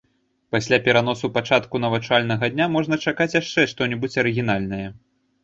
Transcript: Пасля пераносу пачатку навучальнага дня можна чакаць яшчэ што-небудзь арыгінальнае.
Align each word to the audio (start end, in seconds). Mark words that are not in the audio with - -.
Пасля 0.53 0.77
пераносу 0.85 1.29
пачатку 1.35 1.81
навучальнага 1.83 2.49
дня 2.55 2.67
можна 2.77 2.99
чакаць 3.07 3.29
яшчэ 3.41 3.69
што-небудзь 3.75 4.19
арыгінальнае. 4.25 4.83